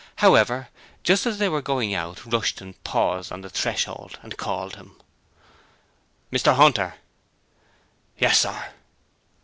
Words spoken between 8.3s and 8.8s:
sir.'